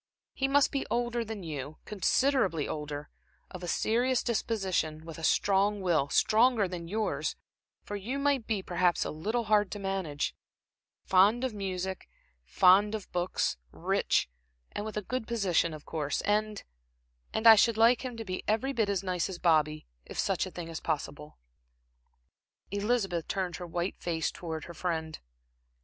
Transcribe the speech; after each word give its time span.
He 0.33 0.47
must 0.47 0.71
be 0.71 0.83
older 0.89 1.23
than 1.23 1.43
you, 1.43 1.77
considerably 1.85 2.67
older; 2.67 3.09
of 3.51 3.61
a 3.61 3.67
serious 3.67 4.23
disposition, 4.23 5.05
with 5.05 5.19
a 5.19 5.23
strong 5.23 5.79
will, 5.79 6.09
stronger 6.09 6.67
than 6.67 6.87
yours, 6.87 7.35
for 7.83 7.95
you 7.95 8.17
might 8.17 8.47
be 8.47 8.63
perhaps 8.63 9.05
a 9.05 9.11
little 9.11 9.43
hard 9.43 9.69
to 9.73 9.77
manage; 9.77 10.33
fond 11.03 11.43
of 11.43 11.53
music 11.53 12.09
and 12.41 12.49
fond 12.51 12.95
of 12.95 13.11
books; 13.11 13.57
rich, 13.71 14.27
and 14.71 14.85
with 14.85 14.97
a 14.97 15.03
good 15.03 15.27
position 15.27 15.71
of 15.71 15.85
course; 15.85 16.21
and 16.21 16.63
and 17.31 17.45
I 17.45 17.53
should 17.53 17.77
like 17.77 18.03
him 18.03 18.17
to 18.17 18.25
be 18.25 18.43
every 18.47 18.73
bit 18.73 18.89
as 18.89 19.03
nice 19.03 19.29
as 19.29 19.37
Bobby, 19.37 19.85
if 20.03 20.17
such 20.17 20.47
a 20.47 20.51
thing 20.51 20.67
is 20.67 20.79
possible." 20.79 21.37
Elizabeth 22.71 23.27
turned 23.27 23.57
her 23.57 23.67
white 23.67 23.97
face 23.97 24.31
towards 24.31 24.65
her 24.65 24.73
friend. 24.73 25.19